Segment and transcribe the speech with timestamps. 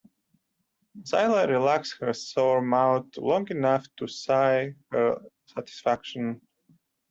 [1.03, 6.41] Zilla relaxed her sour mouth long enough to sigh her satisfaction.